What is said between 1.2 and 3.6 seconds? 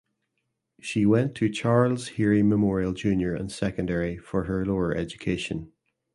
to Charles Heery Memorial Junior and